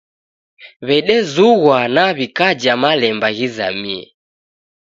[0.87, 4.03] W'edezughwa na w'ikaja malemba ghizamie.